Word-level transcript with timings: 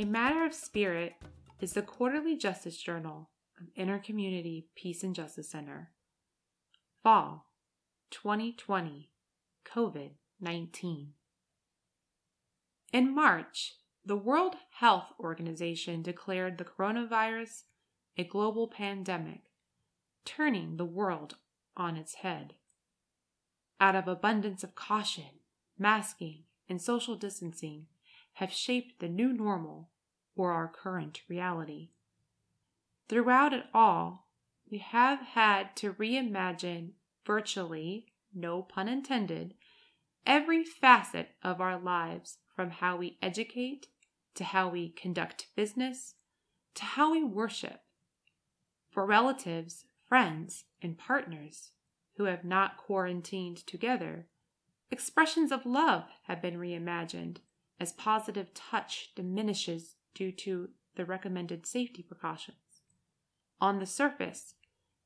A 0.00 0.04
Matter 0.04 0.44
of 0.44 0.54
Spirit 0.54 1.14
is 1.60 1.72
the 1.72 1.82
quarterly 1.82 2.36
justice 2.36 2.76
journal 2.76 3.30
of 3.60 3.66
Intercommunity 3.74 4.66
Peace 4.76 5.02
and 5.02 5.12
Justice 5.12 5.50
Center. 5.50 5.90
Fall 7.02 7.48
2020 8.12 9.10
COVID 9.66 10.10
19. 10.40 11.14
In 12.92 13.12
March, 13.12 13.74
the 14.06 14.14
World 14.14 14.54
Health 14.78 15.06
Organization 15.18 16.00
declared 16.02 16.58
the 16.58 16.64
coronavirus 16.64 17.64
a 18.16 18.22
global 18.22 18.68
pandemic, 18.68 19.50
turning 20.24 20.76
the 20.76 20.84
world 20.84 21.34
on 21.76 21.96
its 21.96 22.14
head. 22.14 22.54
Out 23.80 23.96
of 23.96 24.06
abundance 24.06 24.62
of 24.62 24.76
caution, 24.76 25.40
masking, 25.76 26.44
and 26.68 26.80
social 26.80 27.16
distancing 27.16 27.86
have 28.38 28.52
shaped 28.52 29.00
the 29.00 29.08
new 29.08 29.32
normal 29.32 29.90
or 30.36 30.52
our 30.52 30.68
current 30.68 31.22
reality. 31.28 31.88
Throughout 33.08 33.52
it 33.52 33.64
all, 33.74 34.28
we 34.70 34.78
have 34.78 35.18
had 35.18 35.74
to 35.76 35.94
reimagine 35.94 36.90
virtually, 37.26 38.06
no 38.32 38.62
pun 38.62 38.86
intended, 38.86 39.54
every 40.24 40.62
facet 40.62 41.30
of 41.42 41.60
our 41.60 41.80
lives 41.80 42.38
from 42.54 42.70
how 42.70 42.96
we 42.96 43.18
educate 43.20 43.88
to 44.36 44.44
how 44.44 44.68
we 44.68 44.90
conduct 44.90 45.48
business 45.56 46.14
to 46.74 46.84
how 46.84 47.10
we 47.10 47.24
worship. 47.24 47.80
For 48.88 49.04
relatives, 49.04 49.84
friends, 50.06 50.64
and 50.80 50.96
partners 50.96 51.72
who 52.16 52.24
have 52.24 52.44
not 52.44 52.76
quarantined 52.76 53.66
together, 53.66 54.28
expressions 54.92 55.50
of 55.50 55.66
love 55.66 56.04
have 56.28 56.40
been 56.40 56.56
reimagined 56.56 57.38
as 57.80 57.92
positive 57.92 58.52
touch 58.54 59.10
diminishes 59.14 59.96
due 60.14 60.32
to 60.32 60.70
the 60.96 61.04
recommended 61.04 61.66
safety 61.66 62.02
precautions. 62.02 62.56
On 63.60 63.78
the 63.78 63.86
surface, 63.86 64.54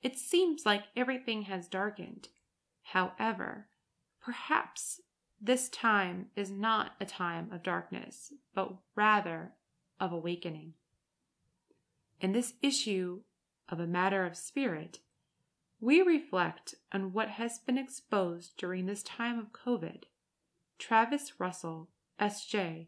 it 0.03 0.19
seems 0.19 0.67
like 0.67 0.85
everything 0.97 1.43
has 1.43 1.69
darkened. 1.69 2.29
However, 2.83 3.69
perhaps 4.21 5.01
this 5.41 5.69
time 5.69 6.27
is 6.37 6.51
not 6.51 6.93
a 7.01 7.07
time 7.07 7.51
of 7.53 7.63
darkness, 7.63 8.33
but 8.55 8.75
rather 8.95 9.53
of 10.01 10.13
awakening. 10.13 10.75
In 12.21 12.33
this 12.33 12.55
issue 12.63 13.23
of 13.69 13.81
a 13.81 13.87
matter 13.87 14.25
of 14.25 14.37
spirit, 14.37 15.01
we 15.81 16.01
reflect 16.01 16.77
on 16.93 17.13
what 17.13 17.31
has 17.31 17.59
been 17.59 17.77
exposed 17.77 18.57
during 18.57 18.87
this 18.87 19.03
time 19.03 19.39
of 19.39 19.53
COVID. 19.53 20.05
Travis 20.79 21.41
Russell 21.41 21.89
SJ, 22.23 22.87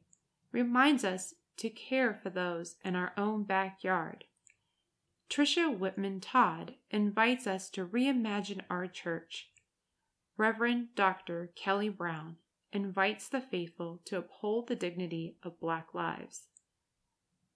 reminds 0.52 1.04
us 1.04 1.34
to 1.56 1.68
care 1.68 2.14
for 2.14 2.30
those 2.30 2.76
in 2.84 2.94
our 2.94 3.12
own 3.16 3.42
backyard. 3.42 4.24
Tricia 5.28 5.76
Whitman 5.76 6.20
Todd 6.20 6.74
invites 6.92 7.48
us 7.48 7.68
to 7.70 7.84
reimagine 7.84 8.60
our 8.70 8.86
church. 8.86 9.48
Reverend 10.36 10.94
Dr. 10.94 11.50
Kelly 11.56 11.88
Brown 11.88 12.36
invites 12.72 13.28
the 13.28 13.40
faithful 13.40 14.00
to 14.04 14.18
uphold 14.18 14.68
the 14.68 14.76
dignity 14.76 15.36
of 15.42 15.58
Black 15.58 15.88
lives. 15.94 16.46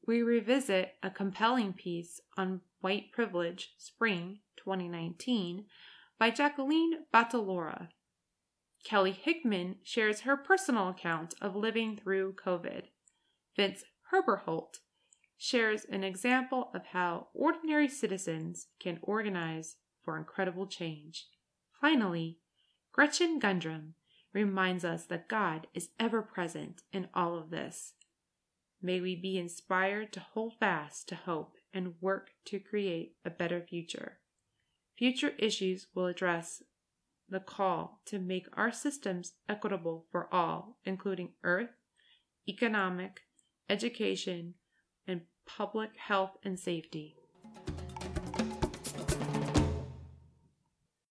We 0.04 0.22
revisit 0.22 0.94
a 1.00 1.10
compelling 1.10 1.74
piece 1.74 2.20
on 2.36 2.62
white 2.80 3.12
privilege, 3.12 3.74
spring 3.78 4.40
2019, 4.56 5.66
by 6.18 6.30
Jacqueline 6.30 7.04
Battalora 7.14 7.88
Kelly 8.84 9.12
Hickman 9.12 9.76
shares 9.82 10.20
her 10.20 10.36
personal 10.36 10.88
account 10.88 11.34
of 11.40 11.56
living 11.56 11.96
through 11.96 12.34
COVID. 12.34 12.84
Vince 13.56 13.84
Herberholt 14.12 14.78
shares 15.36 15.84
an 15.84 16.02
example 16.02 16.70
of 16.74 16.86
how 16.92 17.28
ordinary 17.34 17.88
citizens 17.88 18.68
can 18.80 18.98
organize 19.02 19.76
for 20.02 20.16
incredible 20.16 20.66
change. 20.66 21.26
Finally, 21.80 22.38
Gretchen 22.92 23.38
Gundrum 23.38 23.94
reminds 24.32 24.84
us 24.84 25.04
that 25.06 25.28
God 25.28 25.66
is 25.74 25.90
ever 25.98 26.22
present 26.22 26.82
in 26.92 27.08
all 27.14 27.36
of 27.36 27.50
this. 27.50 27.92
May 28.80 29.00
we 29.00 29.16
be 29.16 29.38
inspired 29.38 30.12
to 30.12 30.20
hold 30.20 30.54
fast 30.58 31.08
to 31.08 31.14
hope 31.14 31.54
and 31.72 31.94
work 32.00 32.30
to 32.46 32.58
create 32.58 33.16
a 33.24 33.30
better 33.30 33.60
future. 33.60 34.18
Future 34.96 35.32
issues 35.38 35.86
will 35.94 36.06
address 36.06 36.62
the 37.30 37.40
call 37.40 38.00
to 38.06 38.18
make 38.18 38.46
our 38.54 38.72
systems 38.72 39.34
equitable 39.48 40.06
for 40.10 40.32
all, 40.32 40.78
including 40.84 41.30
earth, 41.44 41.70
economic, 42.48 43.20
education, 43.68 44.54
and 45.06 45.22
public 45.46 45.90
health 45.96 46.36
and 46.42 46.58
safety. 46.58 47.16